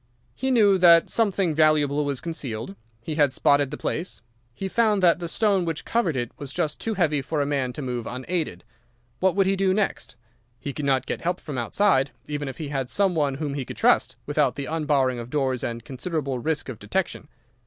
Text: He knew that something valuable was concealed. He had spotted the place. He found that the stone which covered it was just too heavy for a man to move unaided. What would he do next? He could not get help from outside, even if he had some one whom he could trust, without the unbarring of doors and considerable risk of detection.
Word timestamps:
He 0.33 0.49
knew 0.49 0.79
that 0.79 1.11
something 1.11 1.53
valuable 1.53 2.03
was 2.03 2.19
concealed. 2.21 2.75
He 3.03 3.13
had 3.13 3.31
spotted 3.33 3.69
the 3.69 3.77
place. 3.77 4.23
He 4.51 4.67
found 4.67 5.03
that 5.03 5.19
the 5.19 5.27
stone 5.27 5.63
which 5.63 5.85
covered 5.85 6.15
it 6.15 6.31
was 6.39 6.51
just 6.51 6.81
too 6.81 6.95
heavy 6.95 7.21
for 7.21 7.39
a 7.39 7.45
man 7.45 7.71
to 7.73 7.83
move 7.83 8.07
unaided. 8.07 8.63
What 9.19 9.35
would 9.35 9.45
he 9.45 9.55
do 9.55 9.75
next? 9.75 10.15
He 10.59 10.73
could 10.73 10.85
not 10.85 11.05
get 11.05 11.21
help 11.21 11.39
from 11.39 11.59
outside, 11.59 12.09
even 12.27 12.47
if 12.47 12.57
he 12.57 12.69
had 12.69 12.89
some 12.89 13.13
one 13.13 13.35
whom 13.35 13.53
he 13.53 13.63
could 13.63 13.77
trust, 13.77 14.15
without 14.25 14.55
the 14.55 14.65
unbarring 14.65 15.19
of 15.19 15.29
doors 15.29 15.63
and 15.63 15.85
considerable 15.85 16.39
risk 16.39 16.67
of 16.67 16.79
detection. 16.79 17.27